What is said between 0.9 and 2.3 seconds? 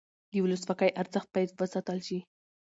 ارزښت باید وساتل شي